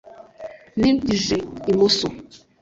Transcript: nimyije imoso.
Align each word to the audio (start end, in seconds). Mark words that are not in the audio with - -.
nimyije 0.79 1.37
imoso. 1.71 2.07